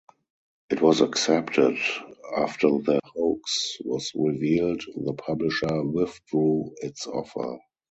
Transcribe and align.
It 0.71 0.81
was 0.81 1.01
accepted; 1.01 1.77
after 2.35 2.69
the 2.69 3.01
hoax 3.05 3.77
was 3.85 4.11
revealed, 4.15 4.81
the 4.97 5.13
publisher 5.13 5.83
withdrew 5.83 6.73
its 6.81 7.05
offer. 7.05 7.59